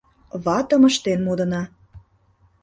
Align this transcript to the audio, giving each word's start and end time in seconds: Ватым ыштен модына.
Ватым 0.43 0.83
ыштен 0.89 1.19
модына. 1.25 1.63